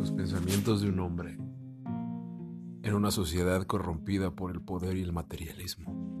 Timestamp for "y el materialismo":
4.96-6.19